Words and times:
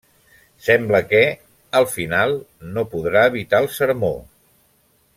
Sembla 0.67 1.01
que, 1.11 1.19
al 1.81 1.87
final, 1.97 2.33
no 2.79 2.87
podrà 2.97 3.25
evitar 3.33 3.63
el 3.67 3.71
sermó. 3.79 4.15